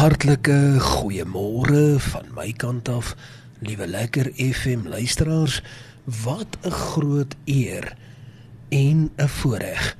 Hartlike 0.00 0.80
goeiemôre 0.80 1.98
van 2.00 2.28
my 2.32 2.54
kant 2.56 2.88
af, 2.88 3.10
liewe 3.60 3.84
lekker 3.84 4.30
FM 4.32 4.86
luisteraars. 4.88 5.58
Wat 6.24 6.56
'n 6.64 6.70
groot 6.70 7.34
eer 7.44 7.92
en 8.68 9.10
'n 9.16 9.28
voorreg 9.28 9.96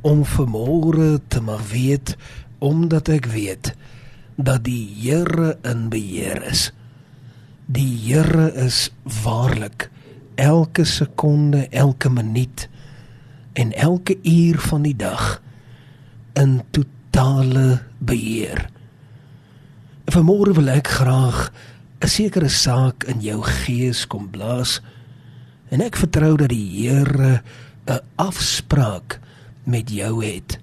om 0.00 0.22
vanmôre 0.24 1.18
te 1.28 1.40
mag 1.40 1.70
weet 1.70 2.16
omdat 2.58 3.08
ek 3.08 3.26
weet 3.26 3.74
dat 4.36 4.64
die 4.64 4.86
Here 5.00 5.58
in 5.62 5.88
beheer 5.88 6.42
is. 6.42 6.72
Die 7.66 7.98
Here 8.06 8.54
is 8.54 8.90
waarlik 9.02 9.90
elke 10.34 10.84
sekonde, 10.84 11.68
elke 11.68 12.10
minuut 12.10 12.68
en 13.52 13.72
elke 13.72 14.18
uur 14.22 14.58
van 14.58 14.82
die 14.82 14.96
dag 14.96 15.42
in 16.32 16.62
totale 16.70 17.82
beheer. 17.98 18.78
Vanmôre 20.10 20.50
wil 20.58 20.66
ek 20.74 20.88
graag 20.90 21.52
'n 22.02 22.08
sekere 22.10 22.48
saak 22.50 23.04
in 23.06 23.20
jou 23.22 23.42
gees 23.46 24.06
kom 24.10 24.26
blaas 24.26 24.80
en 25.70 25.80
ek 25.80 25.94
vertrou 25.94 26.34
dat 26.36 26.50
die 26.50 26.66
Here 26.66 27.42
'n 27.86 28.00
afspraak 28.18 29.20
met 29.64 29.86
jou 29.90 30.24
het. 30.24 30.58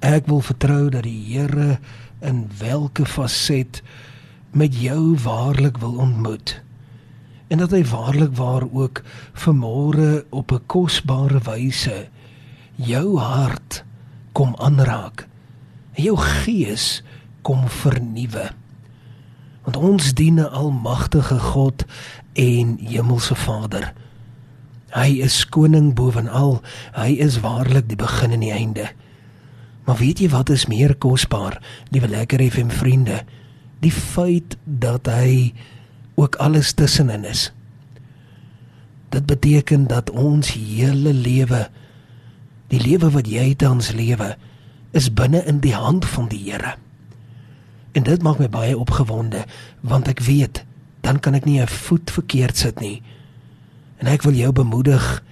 Ek 0.00 0.26
wil 0.26 0.40
vertrou 0.44 0.90
dat 0.90 1.08
die 1.08 1.24
Here 1.24 1.78
in 2.20 2.50
watter 2.60 3.06
faset 3.06 3.80
met 4.52 4.76
jou 4.76 5.16
waarlik 5.16 5.78
wil 5.78 5.96
ontmoet. 5.96 6.60
En 7.48 7.58
dat 7.58 7.70
hy 7.70 7.84
waarlik 7.84 8.36
waar 8.36 8.68
ook 8.72 9.02
vanmôre 9.32 10.24
op 10.30 10.52
'n 10.52 10.66
kosbare 10.66 11.40
wyse 11.40 12.08
jou 12.76 13.16
hart 13.16 13.84
kom 14.32 14.54
aanraak. 14.58 15.28
En 15.96 16.02
jou 16.02 16.16
gees 16.16 17.02
kom 17.42 17.68
vernuwe. 17.68 18.50
Want 19.62 19.76
ons 19.76 20.14
dien 20.14 20.40
'n 20.40 20.50
almagtige 20.50 21.38
God 21.38 21.84
en 22.32 22.78
hemelse 22.80 23.34
Vader. 23.34 23.92
Hy 24.90 25.20
is 25.22 25.48
koning 25.48 25.94
bovenal. 25.94 26.62
Hy 26.92 27.14
is 27.22 27.40
waarlik 27.40 27.88
die 27.88 27.96
begin 27.96 28.30
en 28.30 28.40
die 28.40 28.52
einde. 28.52 28.90
Maar 29.84 29.96
weet 29.96 30.18
jy 30.18 30.28
wat 30.28 30.50
is 30.50 30.66
meer 30.66 30.96
kosbaar, 30.96 31.62
liewe 31.90 32.08
lekker 32.08 32.42
FM 32.50 32.68
vriende? 32.68 33.22
Die 33.80 33.92
feit 33.92 34.56
dat 34.64 35.06
hy 35.06 35.54
ook 36.14 36.36
alles 36.36 36.72
tussenin 36.72 37.24
is. 37.24 37.52
Dit 39.08 39.26
beteken 39.26 39.86
dat 39.86 40.10
ons 40.10 40.52
hele 40.52 41.12
lewe 41.12 41.68
die 42.70 42.78
lewe 42.78 43.10
wat 43.10 43.26
jy 43.26 43.54
tans 43.58 43.90
lewe 43.98 44.36
is 44.94 45.08
binne 45.10 45.42
in 45.50 45.58
die 45.62 45.74
hand 45.74 46.06
van 46.06 46.28
die 46.30 46.38
Here. 46.50 46.76
En 47.92 48.02
dit 48.02 48.22
maak 48.22 48.38
my 48.38 48.48
baie 48.48 48.78
opgewonde 48.78 49.44
want 49.80 50.08
ek 50.08 50.20
weet 50.20 50.64
dan 51.00 51.18
kan 51.18 51.34
ek 51.34 51.44
nie 51.44 51.60
'n 51.60 51.66
voet 51.66 52.10
verkeerd 52.10 52.56
sit 52.56 52.80
nie. 52.80 53.02
En 53.98 54.06
ek 54.06 54.22
wil 54.22 54.34
jou 54.34 54.52
bemoedig 54.52 55.22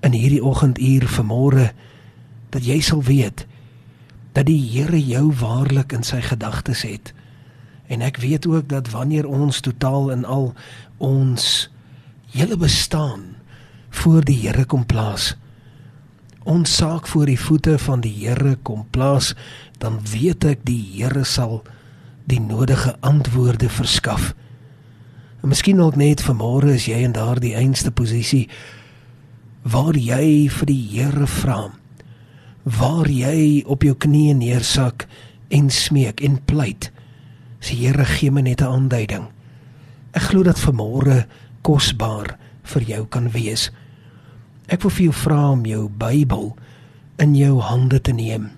in 0.00 0.12
hierdie 0.12 0.44
oggenduur 0.44 1.06
vanmôre 1.08 1.72
dat 2.50 2.64
jy 2.64 2.80
sal 2.80 3.02
weet 3.02 3.46
dat 4.32 4.46
die 4.46 4.60
Here 4.60 5.00
jou 5.00 5.32
waarlik 5.32 5.92
in 5.92 6.02
sy 6.02 6.20
gedagtes 6.20 6.82
het. 6.82 7.12
En 7.88 8.00
ek 8.00 8.16
weet 8.16 8.46
ook 8.46 8.68
dat 8.68 8.90
wanneer 8.90 9.26
ons 9.26 9.60
totaal 9.60 10.10
in 10.10 10.24
al 10.24 10.54
ons 10.98 11.70
hele 12.34 12.56
bestaan 12.56 13.36
voor 13.90 14.24
die 14.24 14.36
Here 14.36 14.64
kom 14.64 14.86
plaas, 14.86 15.36
ons 16.44 16.76
saak 16.76 17.06
voor 17.06 17.26
die 17.26 17.40
voete 17.40 17.78
van 17.78 18.00
die 18.00 18.12
Here 18.12 18.56
kom 18.62 18.84
plaas, 18.90 19.34
dan 19.78 19.98
weet 20.12 20.44
ek 20.44 20.66
die 20.68 20.82
Here 20.94 21.24
sal 21.24 21.62
die 22.26 22.40
nodige 22.40 22.96
antwoorde 23.00 23.68
verskaf. 23.70 24.34
En 25.42 25.48
miskien 25.48 25.80
ook 25.80 25.96
net 25.96 26.22
vanmôre 26.26 26.74
is 26.74 26.88
jy 26.90 27.04
in 27.06 27.14
daardie 27.14 27.54
einste 27.54 27.92
posisie 27.94 28.48
waar 29.66 29.94
jy 29.98 30.48
vir 30.50 30.66
die 30.66 30.82
Here 30.90 31.26
vra. 31.26 31.70
Waar 32.62 33.06
jy 33.10 33.62
op 33.66 33.82
jou 33.86 33.94
knieë 33.94 34.34
neersak 34.38 35.06
en 35.54 35.70
smeek 35.70 36.22
en 36.26 36.38
pleit. 36.44 36.90
Sê 37.62 37.78
Here 37.78 38.04
gee 38.04 38.30
my 38.30 38.42
net 38.42 38.60
'n 38.60 38.70
aanduiding. 38.70 39.26
Ek 40.12 40.22
glo 40.22 40.42
dat 40.42 40.58
vanmôre 40.58 41.26
kosbaar 41.62 42.38
vir 42.62 42.82
jou 42.82 43.06
kan 43.06 43.30
wees. 43.30 43.70
Ek 44.66 44.82
wil 44.82 44.90
vir 44.90 45.04
jou 45.04 45.12
vra 45.12 45.50
om 45.50 45.64
jou 45.64 45.88
Bybel 45.88 46.56
in 47.18 47.34
jou 47.34 47.60
hande 47.60 48.00
te 48.00 48.12
neem. 48.12 48.50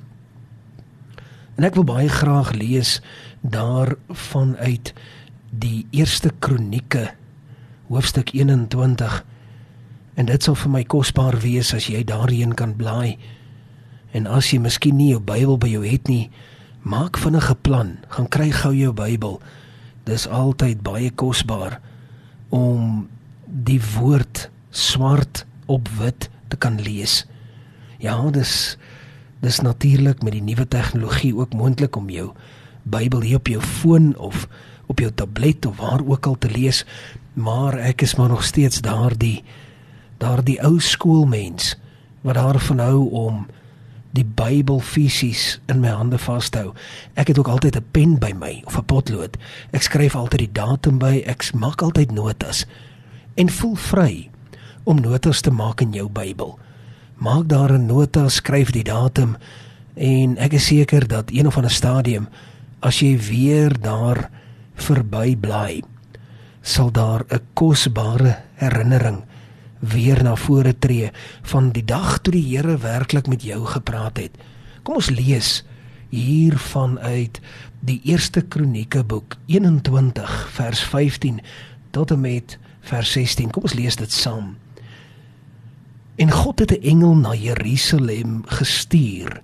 En 1.57 1.65
ek 1.65 1.75
wil 1.75 1.85
baie 1.85 2.09
graag 2.09 2.53
lees 2.53 3.01
daarvan 3.41 4.57
uit 4.57 4.93
die 5.51 5.87
eerste 5.91 6.31
kronieke 6.39 7.11
hoofstuk 7.89 8.33
21 8.37 9.25
en 10.19 10.27
dit 10.27 10.43
sal 10.43 10.57
vir 10.59 10.73
my 10.73 10.83
kosbaar 10.85 11.39
wees 11.41 11.71
as 11.77 11.87
jy 11.89 12.03
daarheen 12.05 12.55
kan 12.59 12.75
blaai. 12.77 13.17
En 14.13 14.27
as 14.27 14.51
jy 14.51 14.59
miskien 14.59 14.97
nie 14.99 15.13
jou 15.13 15.21
Bybel 15.23 15.59
by 15.61 15.71
jou 15.71 15.85
het 15.87 16.09
nie 16.11 16.31
maak 16.83 17.19
vinnige 17.21 17.55
plan. 17.55 17.97
Gaan 18.11 18.29
kry 18.33 18.51
gou 18.51 18.73
jou 18.75 18.93
Bybel. 18.97 19.39
Dis 20.09 20.27
altyd 20.27 20.83
baie 20.83 21.11
kosbaar 21.11 21.79
om 22.51 23.07
die 23.47 23.81
woord 23.95 24.49
swart 24.71 25.45
op 25.67 25.89
wit 26.01 26.29
te 26.49 26.57
kan 26.57 26.81
lees. 26.83 27.23
Ja 28.03 28.19
dis 28.35 28.77
dis 29.39 29.61
natuurlik 29.63 30.25
met 30.27 30.35
die 30.35 30.43
nuwe 30.43 30.67
tegnologie 30.67 31.37
ook 31.37 31.55
moontlik 31.55 31.97
om 31.97 32.09
jou 32.11 32.33
Bybel 32.89 33.21
hier 33.21 33.37
op 33.37 33.47
jou 33.47 33.61
foon 33.61 34.17
of 34.17 34.49
op 34.87 34.99
jou 34.99 35.13
tablet 35.13 35.67
of 35.67 35.77
waar 35.77 36.01
ook 36.07 36.27
al 36.27 36.39
te 36.39 36.51
lees, 36.51 36.85
maar 37.33 37.79
ek 37.79 38.03
is 38.03 38.15
maar 38.15 38.29
nog 38.29 38.45
steeds 38.45 38.81
daardie 38.81 39.45
daardie 40.19 40.59
ou 40.67 40.81
skoolmens 40.81 41.77
wat 42.27 42.35
daarvan 42.35 42.79
hou 42.83 43.11
om 43.11 43.47
die 44.17 44.25
Bybel 44.25 44.81
fisies 44.81 45.59
in 45.69 45.83
my 45.83 45.93
hande 45.95 46.19
vashou. 46.19 46.73
Ek 47.15 47.29
het 47.31 47.39
ook 47.39 47.49
altyd 47.49 47.77
'n 47.77 47.85
pen 47.91 48.19
by 48.19 48.33
my 48.33 48.63
of 48.67 48.79
'n 48.79 48.85
potlood. 48.85 49.37
Ek 49.73 49.83
skryf 49.83 50.15
altyd 50.15 50.39
die 50.39 50.53
datum 50.53 50.99
by, 50.99 51.23
ek 51.27 51.53
maak 51.55 51.83
altyd 51.83 52.13
notas 52.13 52.67
en 53.35 53.49
voel 53.49 53.75
vry 53.75 54.31
om 54.85 55.01
notas 55.01 55.41
te 55.41 55.51
maak 55.51 55.81
in 55.81 55.93
jou 55.93 56.09
Bybel. 56.09 56.59
Maak 57.17 57.49
daar 57.49 57.73
'n 57.73 57.87
nota, 57.87 58.29
skryf 58.29 58.71
die 58.71 58.85
datum 58.85 59.37
en 59.95 60.37
ek 60.39 60.53
is 60.53 60.67
seker 60.67 61.09
dat 61.09 61.31
een 61.31 61.47
of 61.47 61.57
ander 61.57 61.71
stadium 61.71 62.29
as 62.81 63.01
jy 63.03 63.17
weer 63.19 63.75
daar 63.81 64.31
verby 64.75 65.37
bly, 65.37 65.83
sal 66.63 66.91
daar 66.91 67.25
'n 67.31 67.41
kosbare 67.55 68.39
herinnering 68.55 69.25
weer 69.81 70.23
na 70.23 70.35
vore 70.37 70.75
tree 70.79 71.11
van 71.43 71.71
die 71.71 71.85
dag 71.85 72.19
toe 72.23 72.33
die 72.33 72.57
Here 72.57 72.79
werklik 72.79 73.27
met 73.27 73.43
jou 73.43 73.65
gepraat 73.67 74.19
het. 74.19 74.35
Kom 74.83 74.99
ons 74.99 75.11
lees 75.11 75.65
hiervan 76.11 76.99
uit 76.99 77.41
die 77.81 78.01
eerste 78.05 78.43
kronieke 78.43 79.05
boek 79.05 79.37
21 79.47 80.49
vers 80.57 80.81
15 80.81 81.41
tot 81.91 82.11
en 82.11 82.21
met 82.21 82.59
vers 82.81 83.13
16. 83.13 83.51
Kom 83.51 83.63
ons 83.63 83.75
lees 83.75 83.97
dit 83.97 84.13
saam. 84.13 84.57
En 86.19 86.31
God 86.31 86.59
het 86.59 86.73
'n 86.73 86.83
engel 86.83 87.15
na 87.15 87.35
Jerusalem 87.35 88.43
gestuur 88.47 89.43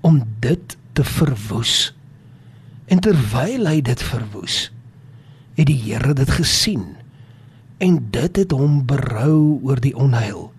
om 0.00 0.22
dit 0.40 0.76
te 0.92 1.04
verwoes. 1.04 1.94
En 2.90 3.02
terwyl 3.02 3.68
hy 3.68 3.78
dit 3.84 4.02
verwoes, 4.02 4.70
het 5.58 5.68
die 5.68 5.78
Here 5.78 6.14
dit 6.16 6.30
gesien 6.30 6.96
en 7.82 7.98
dit 8.14 8.36
het 8.38 8.52
hom 8.54 8.82
berou 8.86 9.58
oor 9.66 9.80
die 9.82 9.94
onheil. 9.98 10.50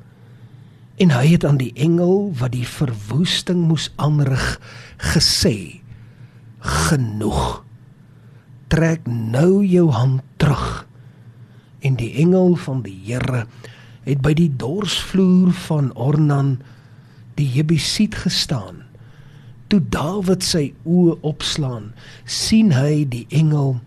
En 1.01 1.13
hy 1.15 1.25
het 1.33 1.45
aan 1.47 1.57
die 1.57 1.71
engel 1.79 2.33
wat 2.39 2.53
die 2.53 2.67
verwoesting 2.67 3.63
moes 3.67 3.89
aanrig 3.95 4.59
gesê: 5.13 5.81
Genoeg. 6.59 7.63
Trek 8.67 9.07
nou 9.07 9.63
jou 9.65 9.89
hand 9.91 10.21
terug. 10.37 10.85
En 11.83 11.95
die 11.99 12.13
engel 12.23 12.55
van 12.55 12.83
die 12.85 12.95
Here 13.05 13.45
het 14.03 14.21
by 14.23 14.33
die 14.35 14.51
dorsvloer 14.59 15.51
van 15.67 15.91
Ornan 15.95 16.57
die 17.39 17.47
Jebusiet 17.49 18.15
gestaan 18.23 18.82
toe 19.73 19.81
Dawid 19.89 20.43
sy 20.45 20.67
oë 20.85 21.15
opslaan, 21.25 21.87
sien 22.29 22.69
hy 22.75 23.07
die 23.09 23.23
engel 23.33 23.79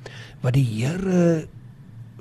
wat 0.43 0.57
die 0.57 0.67
Here 0.67 1.47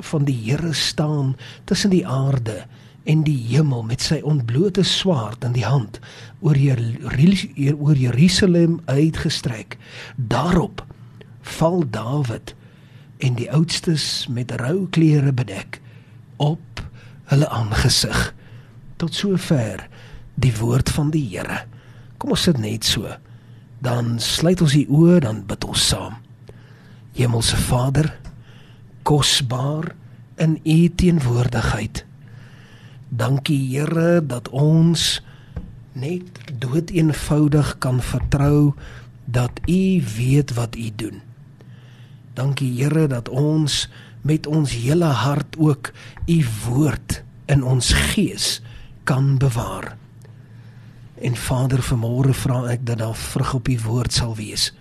van 0.06 0.28
die 0.28 0.36
Here 0.38 0.74
staan 0.78 1.34
tussen 1.66 1.90
die 1.90 2.04
aarde 2.06 2.68
en 3.10 3.24
die 3.26 3.40
hemel 3.50 3.82
met 3.88 4.06
sy 4.06 4.20
ontblote 4.22 4.86
swaard 4.86 5.42
in 5.48 5.58
die 5.58 5.66
hand 5.66 5.98
oor 6.46 6.58
oor 6.60 7.98
Jerusalem 7.98 8.78
uitgestrek. 8.86 9.80
Daarop 10.18 10.86
val 11.58 11.82
Dawid 11.90 12.54
en 13.26 13.38
die 13.42 13.50
oudstes 13.50 14.28
met 14.30 14.54
rou 14.62 14.86
klere 14.94 15.34
bedek 15.34 15.82
op 16.38 16.86
hulle 17.34 17.50
aangesig. 17.50 18.34
Tot 19.02 19.18
sover 19.18 19.88
die 20.38 20.54
woord 20.60 20.92
van 20.94 21.10
die 21.10 21.26
Here. 21.34 21.64
Kom 22.22 22.38
ons 22.38 22.46
sit 22.46 22.62
net 22.62 22.86
so 22.86 23.10
dan 23.86 24.16
sluit 24.20 24.62
ons 24.66 24.74
die 24.74 24.88
oë 24.90 25.20
dan 25.26 25.44
bid 25.46 25.66
ons 25.68 25.88
saam. 25.92 26.18
Hemelse 27.16 27.58
Vader, 27.68 28.10
kosbaar 29.06 29.92
in 30.42 30.58
U 30.66 30.78
teenwoordigheid. 30.90 32.02
Dankie 33.10 33.62
Here 33.70 34.26
dat 34.26 34.50
ons 34.50 35.22
net 35.94 36.42
dood 36.60 36.90
eenvoudig 36.92 37.78
kan 37.80 38.02
vertrou 38.02 38.74
dat 39.26 39.62
U 39.70 40.02
weet 40.18 40.56
wat 40.58 40.76
U 40.76 40.90
doen. 40.96 41.22
Dankie 42.34 42.74
Here 42.76 43.08
dat 43.08 43.30
ons 43.30 43.86
met 44.26 44.48
ons 44.50 44.74
hele 44.74 45.14
hart 45.22 45.56
ook 45.62 45.94
U 46.28 46.40
woord 46.66 47.22
in 47.46 47.64
ons 47.64 47.94
gees 47.94 48.60
kan 49.06 49.38
bewaar. 49.38 49.94
En 51.16 51.36
Vader, 51.36 51.80
vanmôre 51.80 52.34
vra 52.36 52.66
ek 52.74 52.86
dat 52.86 53.00
daar 53.00 53.16
vrug 53.16 53.54
op 53.54 53.68
U 53.68 53.80
woord 53.86 54.14
sal 54.14 54.36
wees 54.36 54.74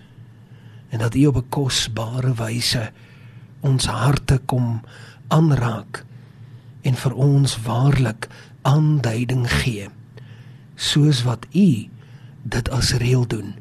en 0.89 0.99
dat 0.99 1.15
U 1.15 1.25
op 1.25 1.35
'n 1.35 1.49
kosbare 1.49 2.33
wyse 2.33 2.91
ons 3.59 3.85
harte 3.85 4.37
kom 4.45 4.81
aanraak 5.27 6.05
en 6.81 6.95
vir 6.95 7.13
ons 7.13 7.61
waarlik 7.61 8.27
aanduiding 8.61 9.49
gee 9.51 9.89
soos 10.75 11.23
wat 11.23 11.45
U 11.53 11.89
dit 12.43 12.69
as 12.69 12.93
reël 12.93 13.27
doen. 13.27 13.55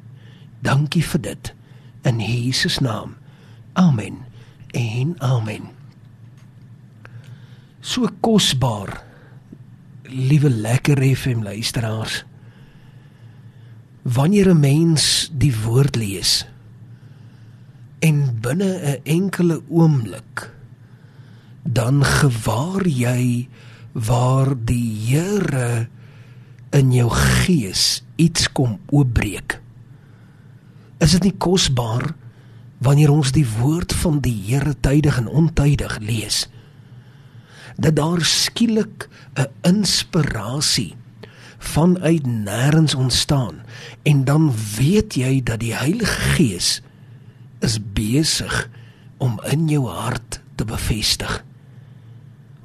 Dankie 0.60 1.04
vir 1.04 1.20
dit 1.20 1.54
in 2.02 2.20
Jesus 2.20 2.78
naam. 2.78 3.16
Amen. 3.72 4.18
En 4.70 5.14
amen. 5.18 5.62
So 7.80 8.08
kosbaar. 8.20 9.02
Liewe 10.02 10.50
lekker 10.50 11.16
FM 11.16 11.42
luisteraars. 11.42 12.24
Wanneer 14.04 14.52
'n 14.52 14.60
mens 14.60 15.30
die 15.32 15.54
woord 15.64 15.96
lees 15.96 16.44
en 18.04 18.36
binne 18.40 18.72
'n 18.84 19.00
enkele 19.04 19.62
oomblik 19.68 20.52
dan 21.64 22.04
gewaar 22.04 22.86
jy 22.86 23.48
waar 23.92 24.52
die 24.64 24.92
Here 25.08 25.88
in 26.70 26.92
jou 26.92 27.10
gees 27.10 28.02
iets 28.16 28.52
kom 28.52 28.78
oopbreek. 28.90 29.60
Is 30.98 31.14
dit 31.16 31.22
nie 31.22 31.36
kosbaar 31.38 32.14
wanneer 32.78 33.10
ons 33.10 33.32
die 33.32 33.46
woord 33.58 33.94
van 34.02 34.20
die 34.20 34.36
Here 34.46 34.74
tydig 34.80 35.16
en 35.18 35.28
ontydig 35.28 35.98
lees? 35.98 36.48
Dat 37.76 37.96
daar 37.96 38.20
skielik 38.20 39.08
'n 39.34 39.48
inspirasie 39.62 40.94
vanuit 41.64 42.26
nêrens 42.26 42.94
ontstaan 42.94 43.62
en 44.02 44.24
dan 44.24 44.52
weet 44.76 45.16
jy 45.18 45.40
dat 45.42 45.60
die 45.64 45.74
Heilige 45.74 46.20
Gees 46.36 46.82
is 47.64 47.78
besig 47.80 48.68
om 49.16 49.40
in 49.48 49.68
jou 49.72 49.86
hart 49.88 50.40
te 50.54 50.64
bevestig. 50.68 51.40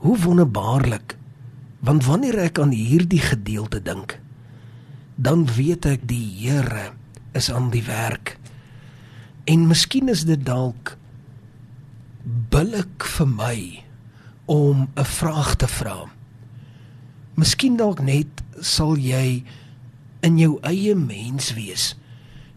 Hoe 0.03 0.17
wonderbaarlik. 0.17 1.15
Want 1.79 2.05
wanneer 2.05 2.37
ek 2.49 2.59
aan 2.59 2.73
hierdie 2.75 3.21
gedeelte 3.23 3.79
dink, 3.79 4.17
dan 5.15 5.45
weet 5.47 5.87
ek 5.87 6.03
die 6.07 6.25
Here 6.43 6.91
is 7.31 7.47
aan 7.51 7.69
die 7.71 7.83
werk. 7.87 8.35
En 9.47 9.67
miskien 9.67 10.11
is 10.11 10.25
dit 10.27 10.43
dalk 10.43 10.97
billik 12.51 13.07
vir 13.15 13.27
my 13.27 13.59
om 14.45 14.89
'n 14.95 15.05
vraag 15.05 15.55
te 15.55 15.67
vra. 15.67 16.09
Miskien 17.39 17.77
dalk 17.79 18.01
net 18.03 18.41
sal 18.59 18.97
jy 18.99 19.45
in 20.25 20.39
jou 20.39 20.57
eie 20.67 20.95
mens 20.99 21.53
wees 21.55 21.95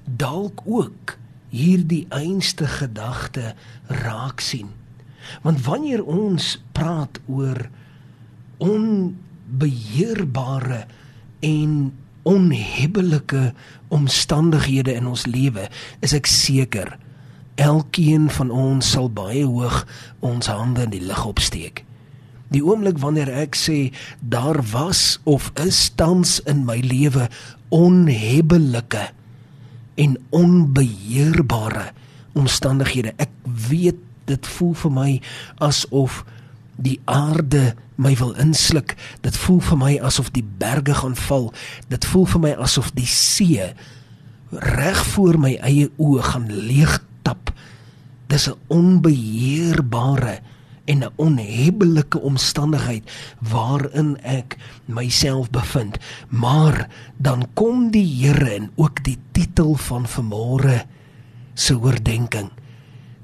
dalk 0.02 0.64
ook 0.67 1.19
hierdie 1.52 2.06
einste 2.11 2.67
gedagte 2.67 3.55
raak 4.02 4.40
sien. 4.43 4.70
Want 5.46 5.62
wanneer 5.67 6.02
ons 6.02 6.58
praat 6.75 7.20
oor 7.31 7.70
onbeheerbare 8.58 10.87
en 11.46 11.93
onhebbelike 12.26 13.55
omstandighede 13.94 14.94
in 14.99 15.06
ons 15.11 15.26
lewe, 15.26 15.69
is 16.00 16.12
ek 16.17 16.26
seker 16.31 16.99
elkeen 17.61 18.31
van 18.32 18.50
ons 18.50 18.90
sal 18.94 19.11
baie 19.12 19.44
hoog 19.46 19.84
ons 20.25 20.46
hande 20.50 20.82
in 20.88 20.94
die 20.94 21.06
lug 21.06 21.26
opsteek. 21.29 21.84
Die 22.52 22.62
oomblik 22.64 23.00
wanneer 23.00 23.31
ek 23.32 23.56
sê 23.56 23.93
daar 24.20 24.60
was 24.72 25.20
of 25.25 25.50
is 25.64 25.88
tans 25.96 26.38
in 26.49 26.64
my 26.69 26.78
lewe 26.84 27.28
onhebbelike 27.72 29.08
en 30.00 30.16
onbeheerbare 30.31 31.90
omstandighede, 32.37 33.12
ek 33.20 33.32
weet 33.69 34.00
dit 34.28 34.46
voel 34.56 34.75
vir 34.84 34.93
my 34.93 35.10
asof 35.64 36.22
die 36.82 36.99
aarde 37.04 37.72
my 38.00 38.14
wil 38.19 38.32
insluk. 38.40 38.96
Dit 39.25 39.37
voel 39.37 39.60
vir 39.60 39.81
my 39.81 39.93
asof 40.05 40.31
die 40.34 40.44
berge 40.44 40.94
gaan 40.96 41.16
val. 41.28 41.50
Dit 41.93 42.06
voel 42.08 42.26
vir 42.34 42.44
my 42.46 42.52
asof 42.64 42.90
die 42.96 43.08
see 43.08 43.72
reg 44.52 45.05
voor 45.14 45.38
my 45.40 45.55
eie 45.64 45.88
oë 45.96 46.25
gaan 46.32 46.48
leegtap. 46.52 47.52
Dis 48.28 48.48
'n 48.48 48.56
onbeheerbare 48.69 50.40
en 50.84 51.05
'n 51.05 51.12
onhebbelike 51.17 52.20
omstandigheid 52.20 53.11
waarin 53.38 54.17
ek 54.23 54.56
myself 54.84 55.50
bevind. 55.50 55.99
Maar 56.29 56.88
dan 57.17 57.46
kom 57.55 57.90
die 57.90 58.06
Here 58.23 58.50
en 58.50 58.70
ook 58.75 59.05
die 59.05 59.19
titel 59.32 59.75
van 59.75 60.06
vanmôre 60.06 60.84
se 61.55 61.79
oordeenking 61.79 62.50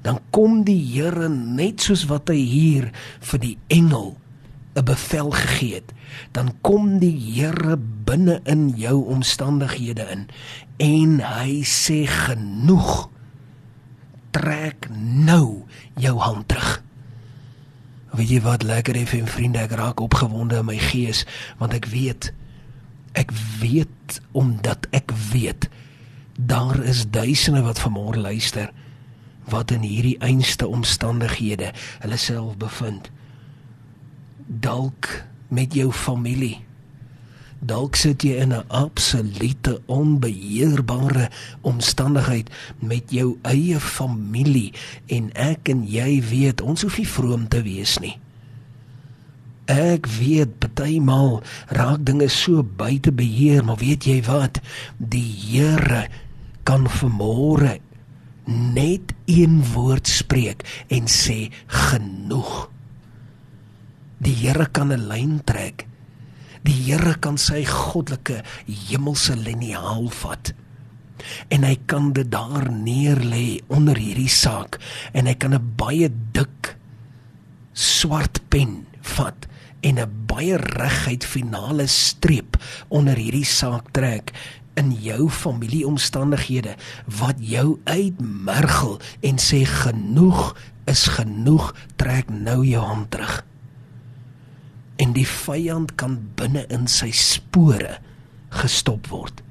dan 0.01 0.19
kom 0.29 0.63
die 0.63 0.79
Here 0.79 1.29
net 1.29 1.83
soos 1.83 2.05
wat 2.09 2.31
hy 2.31 2.39
hier 2.39 2.89
vir 3.19 3.39
die 3.43 3.57
engel 3.67 4.15
'n 4.77 4.85
bevel 4.85 5.31
gegee 5.31 5.81
het. 5.81 5.91
Dan 6.31 6.55
kom 6.61 6.99
die 6.99 7.13
Here 7.13 7.77
binne 7.77 8.39
in 8.45 8.73
jou 8.77 9.05
omstandighede 9.05 10.07
in 10.09 10.27
en 10.77 11.19
hy 11.19 11.61
sê 11.63 12.07
genoeg. 12.07 13.09
Trek 14.31 14.87
nou 14.93 15.65
jou 15.97 16.17
hand 16.17 16.47
terug 16.47 16.83
weet 18.11 18.29
jy 18.29 18.41
wat 18.41 18.63
lekker 18.63 18.97
hê 18.97 19.05
vir 19.05 19.27
vriende 19.27 19.63
ek 19.63 19.77
raak 19.77 20.01
opgewonde 20.01 20.59
in 20.61 20.69
my 20.69 20.77
gees 20.77 21.25
want 21.57 21.73
ek 21.77 21.89
weet 21.93 22.31
ek 23.17 23.31
weet 23.61 24.21
omdat 24.31 24.87
ek 24.95 25.11
weet 25.31 25.69
daar 26.39 26.79
is 26.83 27.05
duisende 27.09 27.61
wat 27.65 27.81
vanmôre 27.81 28.21
luister 28.21 28.71
wat 29.49 29.71
in 29.71 29.81
hierdie 29.81 30.17
einste 30.19 30.67
omstandighede 30.67 31.71
hulle 31.99 32.17
self 32.17 32.57
bevind. 32.57 33.09
Dalk 34.47 35.09
met 35.47 35.73
jou 35.73 35.91
familie. 35.91 36.59
Dalk 37.59 37.97
sit 37.99 38.23
jy 38.23 38.39
in 38.39 38.53
'n 38.55 38.63
absolute 38.67 39.81
onbeheerbare 39.85 41.29
omstandigheid 41.61 42.47
met 42.79 43.11
jou 43.11 43.37
eie 43.43 43.79
familie 43.79 44.73
en 45.07 45.31
ek 45.35 45.69
en 45.69 45.83
jy 45.83 46.23
weet 46.23 46.61
ons 46.61 46.81
hoef 46.81 46.97
nie 46.97 47.07
vroom 47.07 47.47
te 47.47 47.61
wees 47.61 47.99
nie. 47.99 48.15
Ek 49.67 50.07
weet 50.07 50.57
partymal 50.59 51.43
raak 51.67 52.05
dinge 52.05 52.29
so 52.29 52.63
buite 52.63 53.11
beheer, 53.11 53.65
maar 53.65 53.77
weet 53.77 54.07
jy 54.07 54.23
wat? 54.23 54.61
Die 54.97 55.35
Here 55.51 56.07
kan 56.63 56.87
vermoere 56.89 57.79
net 58.47 59.13
een 59.25 59.59
woord 59.73 60.07
spreek 60.07 60.65
en 60.87 61.05
sê 61.05 61.51
genoeg. 61.67 62.69
Die 64.17 64.33
Here 64.33 64.65
kan 64.71 64.91
'n 64.93 65.07
lyn 65.07 65.41
trek. 65.43 65.88
Die 66.67 66.75
Here 66.75 67.15
kan 67.21 67.37
sy 67.39 67.63
goddelike 67.67 68.41
hemelse 68.67 69.35
liniaal 69.39 70.09
vat. 70.21 70.51
En 71.51 71.65
hy 71.67 71.75
kan 71.89 72.11
dit 72.15 72.27
daar 72.31 72.69
neer 72.71 73.19
lê 73.19 73.59
onder 73.67 73.99
hierdie 73.99 74.31
saak 74.31 74.79
en 75.13 75.27
hy 75.27 75.35
kan 75.35 75.53
'n 75.53 75.75
baie 75.75 76.09
dik 76.31 76.75
swart 77.73 78.39
pen 78.49 78.85
vat 79.01 79.47
en 79.81 79.99
'n 79.99 80.25
baie 80.27 80.57
reguit 80.57 81.25
finale 81.25 81.87
streep 81.87 82.57
onder 82.87 83.15
hierdie 83.15 83.45
saak 83.45 83.91
trek 83.91 84.33
in 84.79 84.91
jou 84.91 85.29
familieomstandighede 85.29 86.75
wat 87.19 87.35
jou 87.39 87.79
uitmergel 87.83 88.99
en 89.21 89.37
sê 89.37 89.65
genoeg 89.65 90.55
is 90.85 91.07
genoeg 91.07 91.75
trek 91.95 92.29
nou 92.29 92.65
jou 92.65 92.83
hand 92.83 93.11
terug 93.11 93.43
en 94.99 95.13
die 95.15 95.27
vyand 95.27 95.95
kan 95.95 96.17
binne 96.35 96.65
in 96.67 96.87
sy 96.91 97.11
spore 97.15 97.97
gestop 98.49 99.07
word. 99.07 99.43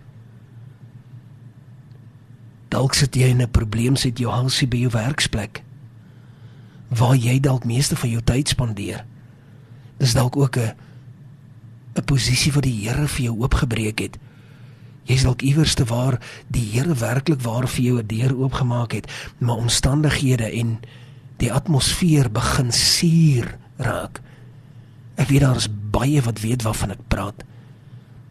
Dalk 2.69 2.95
sit 2.95 3.17
jy 3.17 3.33
in 3.33 3.43
'n 3.43 3.51
probleem 3.51 3.97
sit 3.97 4.19
jou 4.19 4.31
hansie 4.31 4.69
by 4.69 4.77
jou 4.77 4.91
werksplek. 4.91 5.63
Waar 6.89 7.17
jy 7.17 7.41
dalk 7.41 7.65
meeste 7.65 7.97
van 7.97 8.11
jou 8.11 8.23
tyd 8.23 8.49
spandeer 8.49 9.05
dis 9.99 10.15
dalk 10.15 10.37
ook 10.37 10.57
'n 10.57 10.75
'n 11.95 12.05
posisie 12.05 12.53
wat 12.53 12.63
die 12.63 12.89
Here 12.89 13.09
vir 13.09 13.25
jou 13.25 13.39
oopgebreek 13.39 13.99
het. 13.99 14.19
Jy's 15.03 15.23
dalk 15.23 15.43
iewers 15.43 15.75
te 15.75 15.85
waar 15.85 16.21
die 16.47 16.71
Here 16.73 16.95
werklik 16.95 17.41
waar 17.41 17.69
vir 17.69 17.85
jou 17.85 17.99
'n 17.99 18.07
deur 18.07 18.37
oopgemaak 18.37 18.93
het, 18.93 19.13
maar 19.39 19.57
omstandighede 19.57 20.51
en 20.53 20.81
die 21.37 21.53
atmosfeer 21.53 22.31
begin 22.31 22.73
suur 22.73 23.59
raak. 23.77 24.21
Ek 25.19 25.29
weet 25.29 25.45
daar 25.45 25.59
is 25.59 25.69
baie 25.93 26.23
wat 26.23 26.41
weet 26.45 26.65
waarvan 26.67 26.95
ek 26.95 27.05
praat. 27.11 27.45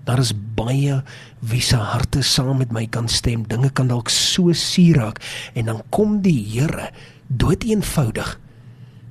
Daar 0.07 0.21
is 0.23 0.31
baie 0.55 1.01
wie 1.43 1.61
se 1.61 1.75
harte 1.75 2.23
saam 2.23 2.61
met 2.63 2.71
my 2.71 2.85
kan 2.87 3.09
stem. 3.11 3.43
Dinge 3.47 3.69
kan 3.75 3.91
dalk 3.91 4.09
so 4.13 4.53
suur 4.55 5.01
raak 5.01 5.21
en 5.53 5.67
dan 5.71 5.83
kom 5.91 6.21
die 6.23 6.39
Here 6.47 6.91
dood 7.27 7.67
eenvoudig 7.67 8.37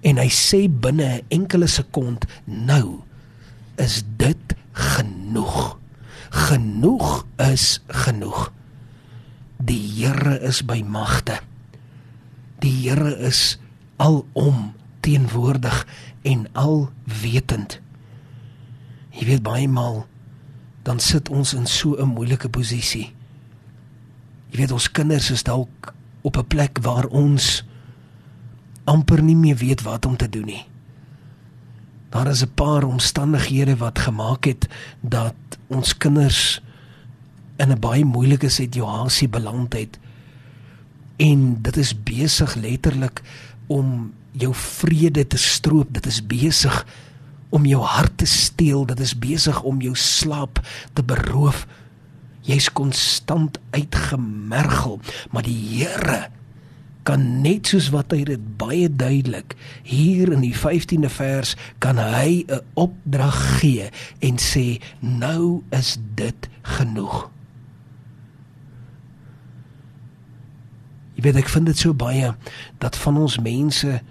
en 0.07 0.21
hy 0.23 0.29
sê 0.33 0.67
binne 0.69 1.21
'n 1.21 1.27
enkele 1.29 1.69
sekond 1.69 2.25
nou 2.47 3.03
is 3.77 4.03
dit 4.17 4.57
genoeg 4.73 5.77
genoeg 6.37 7.25
is 7.41 7.81
genoeg. 8.05 8.51
Die 9.57 9.81
Here 9.97 10.39
is 10.45 10.63
by 10.67 10.83
magte. 10.85 11.41
Die 12.61 12.75
Here 12.85 13.17
is 13.25 13.57
alom 14.03 14.75
teenwoordig 15.07 15.87
en 16.27 16.47
alwetend. 16.53 17.79
Jy 19.15 19.27
weet 19.31 19.45
baie 19.47 19.69
maal 19.71 20.05
dan 20.87 21.01
sit 21.03 21.31
ons 21.31 21.55
in 21.55 21.67
so 21.67 21.97
'n 21.99 22.15
moeilike 22.15 22.49
posisie. 22.49 23.15
Jy 24.51 24.59
weet 24.59 24.73
ons 24.73 24.91
kinders 24.91 25.31
is 25.31 25.43
dalk 25.43 25.95
op 26.23 26.37
'n 26.37 26.47
plek 26.47 26.79
waar 26.83 27.07
ons 27.07 27.65
amper 28.85 29.23
nie 29.23 29.37
meer 29.37 29.57
weet 29.57 29.83
wat 29.83 30.07
om 30.07 30.17
te 30.17 30.29
doen 30.29 30.47
nie. 30.47 30.65
Daar 32.11 32.27
is 32.27 32.43
'n 32.43 32.55
paar 32.55 32.85
omstandighede 32.85 33.77
wat 33.77 33.99
gemaak 33.99 34.45
het 34.45 34.69
dat 35.01 35.35
ons 35.67 35.97
kinders 35.97 36.63
in 37.57 37.73
'n 37.73 37.81
baie 37.81 38.05
moeilike 38.05 38.49
situasie 38.49 39.29
beland 39.29 39.73
het. 39.73 39.99
En 41.17 41.63
dit 41.63 41.77
is 41.77 42.03
besig 42.03 42.55
letterlik 42.55 43.23
om 43.67 44.13
jou 44.39 44.53
vrede 44.55 45.27
te 45.27 45.41
stroop. 45.41 45.93
Dit 45.97 46.07
is 46.07 46.21
besig 46.27 46.85
om 47.55 47.67
jou 47.67 47.83
hart 47.83 48.19
te 48.23 48.29
steel. 48.29 48.87
Dit 48.87 49.01
is 49.01 49.17
besig 49.19 49.63
om 49.63 49.81
jou 49.85 49.95
slaap 49.97 50.61
te 50.93 51.05
beroof. 51.05 51.67
Jy's 52.47 52.71
konstant 52.73 53.59
uitgemergel, 53.75 55.01
maar 55.35 55.47
die 55.47 55.57
Here 55.57 56.27
kan 57.07 57.23
net 57.43 57.71
soos 57.71 57.93
wat 57.95 58.11
hy 58.15 58.25
dit 58.27 58.47
baie 58.59 58.89
duidelik 58.91 59.55
hier 59.87 60.33
in 60.35 60.43
die 60.43 60.55
15de 60.55 61.11
vers 61.13 61.55
kan 61.79 62.01
hy 62.03 62.43
'n 62.51 62.61
opdrag 62.75 63.39
gee 63.61 63.87
en 64.19 64.39
sê 64.43 64.83
nou 65.01 65.63
is 65.71 65.99
dit 66.19 66.49
genoeg. 66.63 67.31
Jy 71.15 71.23
weet 71.23 71.37
ek 71.37 71.49
vind 71.49 71.67
dit 71.67 71.79
so 71.79 71.95
baie 71.95 72.35
dat 72.79 72.97
van 72.97 73.17
ons 73.17 73.39
mense 73.39 74.03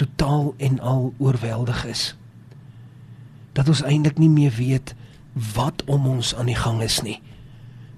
totaal 0.00 0.54
en 0.56 0.80
al 0.80 1.12
oorweldig 1.18 1.84
is. 1.84 2.14
Dat 3.52 3.68
ons 3.68 3.82
eintlik 3.82 4.18
nie 4.18 4.30
meer 4.32 4.54
weet 4.56 4.94
wat 5.54 5.84
om 5.84 6.06
ons 6.06 6.32
aan 6.34 6.48
die 6.48 6.56
gang 6.56 6.80
is 6.82 7.00
nie. 7.04 7.18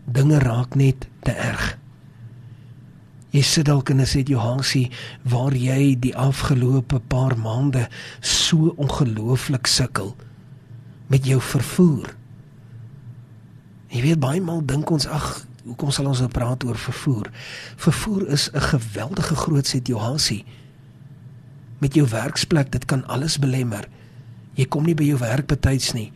Dinge 0.05 0.41
raak 0.43 0.75
net 0.75 1.07
te 1.23 1.31
erg. 1.31 1.77
Jy 3.33 3.43
sit 3.47 3.69
dalk 3.71 3.89
in 3.89 4.01
'n 4.01 4.07
situasie 4.07 4.91
waar 5.23 5.55
jy 5.55 5.97
die 5.99 6.17
afgelope 6.17 7.01
paar 7.01 7.39
maande 7.39 7.89
so 8.21 8.75
ongelooflik 8.77 9.67
sukkel 9.67 10.17
met 11.07 11.27
jou 11.27 11.41
vervoer. 11.41 12.17
Jy 13.89 14.03
weet 14.03 14.21
baie 14.21 14.41
maal 14.41 14.65
dink 14.65 14.91
ons 14.91 15.07
ag, 15.07 15.47
hoekom 15.65 15.91
sal 15.91 16.07
ons 16.07 16.19
nou 16.19 16.29
praat 16.29 16.65
oor 16.65 16.77
vervoer? 16.77 17.31
Vervoer 17.77 18.29
is 18.29 18.51
'n 18.53 18.61
geweldige 18.61 19.37
groot 19.37 19.67
situasie. 19.67 20.45
Met 21.83 21.99
jou 21.99 22.07
werksplek, 22.09 22.71
dit 22.73 22.85
kan 22.87 23.03
alles 23.11 23.41
belemmer. 23.43 23.89
Jy 24.55 24.69
kom 24.71 24.87
nie 24.87 24.95
by 24.95 25.11
jou 25.11 25.19
werk 25.19 25.49
betyds 25.51 25.93
nie. 25.99 26.13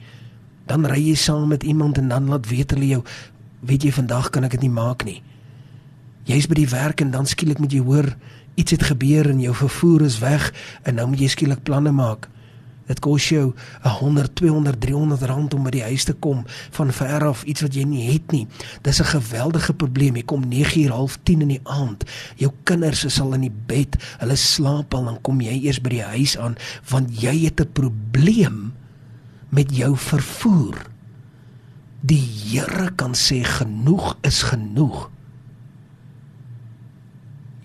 Dan 0.71 0.87
ry 0.87 1.01
jy 1.03 1.17
saam 1.19 1.49
met 1.51 1.67
iemand 1.67 1.99
en 1.99 2.13
dan 2.13 2.31
laat 2.31 2.47
weet 2.47 2.77
hulle 2.77 2.95
jou, 2.97 3.03
weet 3.67 3.89
jy 3.89 3.95
vandag 3.95 4.31
kan 4.31 4.47
ek 4.47 4.59
dit 4.59 4.69
nie 4.69 4.77
maak 4.77 5.03
nie 5.07 5.23
jy's 6.27 6.49
by 6.51 6.59
die 6.59 6.71
werk 6.71 7.03
en 7.03 7.13
dan 7.15 7.29
skielik 7.29 7.61
moet 7.63 7.73
jy 7.73 7.83
hoor 7.87 8.11
iets 8.59 8.75
het 8.75 8.87
gebeur 8.89 9.29
en 9.31 9.43
jou 9.43 9.55
vervoer 9.55 10.07
is 10.09 10.19
weg 10.19 10.49
en 10.83 10.99
nou 10.99 11.07
moet 11.13 11.23
jy 11.23 11.29
skielik 11.31 11.63
planne 11.63 11.93
maak. 11.95 12.27
Dit 12.87 13.01
kos 13.03 13.29
jou 13.29 13.55
100, 13.83 14.35
200, 14.39 14.81
300 14.81 15.23
rand 15.27 15.55
om 15.55 15.65
by 15.67 15.73
die 15.75 15.83
huis 15.83 16.05
te 16.07 16.15
kom 16.15 16.45
van 16.77 16.93
ver 16.95 17.27
af 17.27 17.43
iets 17.43 17.65
wat 17.67 17.75
jy 17.75 17.83
nie 17.89 18.07
het 18.13 18.33
nie. 18.33 18.47
Dis 18.83 19.01
'n 19.01 19.11
geweldige 19.19 19.75
probleem. 19.75 20.17
Jy 20.17 20.23
kom 20.23 20.49
9:30 20.49 20.91
half 20.91 21.19
10 21.23 21.41
in 21.41 21.49
die 21.49 21.65
aand. 21.65 22.05
Jou 22.37 22.53
kinders 22.63 23.05
is 23.05 23.21
al 23.21 23.35
in 23.35 23.41
die 23.41 23.57
bed. 23.67 23.97
Hulle 24.19 24.37
slaap 24.37 24.95
al 24.95 25.05
dan 25.05 25.21
kom 25.21 25.41
jy 25.41 25.65
eers 25.65 25.81
by 25.81 25.89
die 25.89 26.03
huis 26.03 26.39
aan 26.39 26.57
want 26.89 27.21
jy 27.21 27.45
het 27.45 27.61
'n 27.61 27.73
probleem 27.73 28.73
met 29.49 29.77
jou 29.77 29.97
vervoer. 29.97 30.87
Die 32.01 32.23
Here 32.47 32.91
kan 32.95 33.15
sê 33.15 33.43
genoeg 33.43 34.17
is 34.23 34.43
genoeg. 34.43 35.11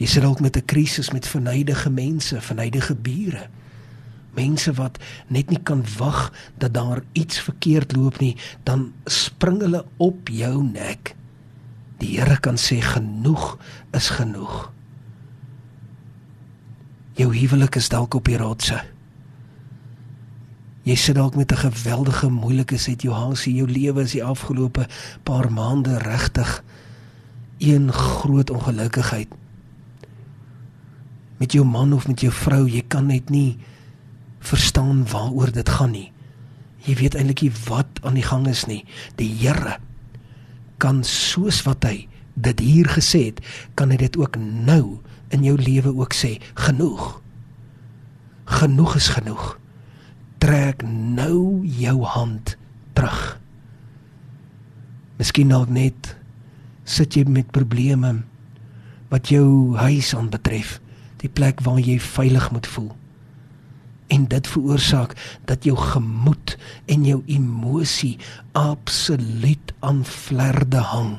Jy 0.01 0.07
sit 0.07 0.23
dalk 0.23 0.39
met 0.39 0.57
'n 0.57 0.65
krisis 0.65 1.11
met 1.11 1.27
vernydige 1.27 1.89
mense, 1.89 2.41
vernydige 2.41 2.95
bure. 2.95 3.49
Mense 4.37 4.73
wat 4.77 4.99
net 5.27 5.49
nie 5.51 5.59
kan 5.63 5.83
wag 5.97 6.31
dat 6.57 6.73
daar 6.73 7.01
iets 7.11 7.39
verkeerd 7.39 7.95
loop 7.95 8.19
nie, 8.19 8.35
dan 8.63 8.91
spring 9.05 9.59
hulle 9.61 9.83
op 9.97 10.29
jou 10.31 10.63
nek. 10.63 11.15
Die 12.01 12.15
Here 12.17 12.39
kan 12.39 12.57
sê 12.57 12.79
genoeg 12.81 13.57
is 13.97 14.09
genoeg. 14.09 14.71
Jou 17.19 17.29
huwelik 17.35 17.75
is 17.75 17.91
dalk 17.91 18.15
op 18.17 18.25
die 18.25 18.39
rotse. 18.39 18.79
Jy 20.87 20.95
sit 20.97 21.15
dalk 21.15 21.35
met 21.35 21.51
'n 21.51 21.69
geweldige 21.69 22.29
moeilike 22.29 22.77
situasie. 22.77 23.53
Jou 23.55 23.67
lewe 23.67 24.01
is 24.01 24.11
die 24.11 24.23
afgelope 24.23 24.87
paar 25.23 25.51
maande 25.51 25.97
regtig 25.97 26.63
een 27.59 27.91
groot 27.93 28.49
ongelukkigheid 28.49 29.27
met 31.41 31.55
jou 31.57 31.65
man 31.65 31.93
of 31.93 32.05
met 32.07 32.21
jou 32.21 32.31
vrou, 32.33 32.67
jy 32.69 32.83
kan 32.87 33.07
net 33.09 33.31
nie 33.33 33.57
verstaan 34.41 35.05
waaroor 35.11 35.51
dit 35.53 35.69
gaan 35.69 35.93
nie. 35.95 36.09
Jy 36.81 36.97
weet 36.97 37.15
eintlik 37.15 37.43
nie 37.45 37.53
wat 37.67 38.01
aan 38.01 38.17
die 38.17 38.25
gang 38.25 38.47
is 38.49 38.65
nie. 38.69 38.81
Die 39.21 39.29
Here 39.29 39.77
kan 40.81 41.03
soos 41.05 41.61
wat 41.67 41.85
hy 41.85 42.07
dit 42.33 42.61
hier 42.63 42.89
gesê 42.89 43.27
het, 43.29 43.41
kan 43.77 43.91
hy 43.93 43.99
dit 44.01 44.17
ook 44.17 44.37
nou 44.39 45.01
in 45.31 45.45
jou 45.45 45.55
lewe 45.59 45.93
ook 45.93 46.15
sê, 46.17 46.39
genoeg. 46.57 47.21
Genoeg 48.49 48.95
is 48.97 49.11
genoeg. 49.13 49.57
Trek 50.41 50.81
nou 50.87 51.61
jou 51.67 52.01
hand 52.03 52.55
terug. 52.97 53.37
Miskien 55.21 55.53
dalk 55.53 55.69
net 55.69 56.15
sit 56.83 57.13
jy 57.15 57.27
met 57.29 57.51
probleme 57.53 58.23
wat 59.11 59.29
jou 59.29 59.77
huis 59.77 60.15
aanbetref 60.17 60.79
die 61.21 61.29
plek 61.29 61.61
waar 61.61 61.77
jy 61.77 61.99
veilig 62.01 62.49
moet 62.55 62.67
voel. 62.67 62.89
En 64.11 64.27
dit 64.27 64.47
veroorsaak 64.47 65.13
dat 65.47 65.63
jou 65.63 65.77
gemoed 65.77 66.57
en 66.85 67.05
jou 67.07 67.21
emosie 67.25 68.17
absoluut 68.51 69.73
aan 69.79 70.05
vlerde 70.05 70.81
hang. 70.91 71.17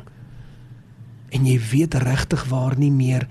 En 1.32 1.46
jy 1.48 1.56
weet 1.70 1.94
regtig 2.04 2.44
waar 2.50 2.76
nie 2.78 2.92
meer 2.92 3.24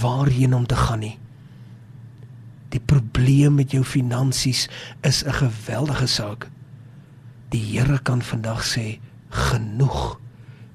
waarheen 0.00 0.54
om 0.56 0.66
te 0.66 0.76
gaan 0.76 1.04
nie. 1.04 1.18
Die 2.72 2.80
probleem 2.80 3.54
met 3.60 3.76
jou 3.76 3.84
finansies 3.84 4.68
is 5.00 5.24
'n 5.24 5.32
geweldige 5.32 6.06
saak. 6.06 6.48
Die 7.48 7.62
Here 7.62 7.98
kan 7.98 8.22
vandag 8.22 8.64
sê 8.64 8.98
genoeg 9.28 10.20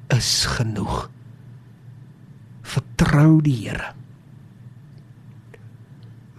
is 0.08 0.46
genoeg. 0.46 1.10
Vertrou 2.62 3.42
die 3.42 3.68
Here 3.68 4.01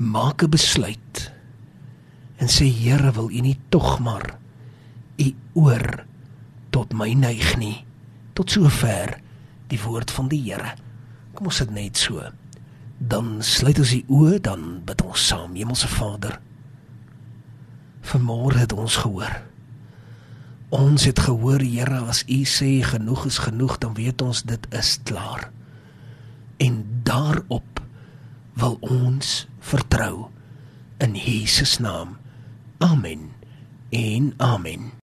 maak 0.03 0.43
'n 0.43 0.51
besluit 0.51 1.33
en 2.37 2.49
sê 2.49 2.67
Here 2.67 3.13
wil 3.13 3.31
U 3.31 3.41
nie 3.41 3.59
tog 3.69 4.01
maar 4.01 4.39
U 5.19 5.35
oor 5.55 6.05
tot 6.71 6.93
my 6.93 7.13
neig 7.15 7.57
nie. 7.57 7.85
Tot 8.33 8.51
sover 8.51 9.21
die 9.69 9.79
woord 9.79 10.11
van 10.11 10.29
die 10.29 10.43
Here. 10.43 10.75
Kom 11.35 11.47
ons 11.47 11.57
sit 11.57 11.71
net 11.71 11.97
so. 11.97 12.21
Dan 12.99 13.43
sluit 13.43 13.79
ons 13.79 13.91
die 13.91 14.05
oë 14.09 14.41
dan 14.41 14.83
bid 14.85 15.03
ons 15.03 15.27
saam. 15.27 15.55
Hemelse 15.55 15.89
Vader 15.89 16.41
vanmôre 18.03 18.59
het 18.59 18.73
ons 18.73 18.97
gehoor. 18.97 19.43
Ons 20.75 21.05
het 21.05 21.19
gehoor 21.19 21.61
Here 21.61 22.03
as 22.09 22.25
U 22.27 22.43
sê 22.49 22.83
genoeg 22.83 23.27
is 23.27 23.39
genoeg 23.39 23.79
dan 23.79 23.95
weet 23.95 24.23
ons 24.23 24.43
dit 24.43 24.67
is 24.75 24.99
klaar. 25.05 25.51
En 26.59 26.83
daarop 27.05 27.83
wil 28.59 28.79
ons 28.81 29.47
vertrou 29.63 30.29
in 30.99 31.15
Jesus 31.17 31.79
naam. 31.79 32.19
Amen. 32.83 33.33
En 33.91 34.35
amen. 34.37 34.93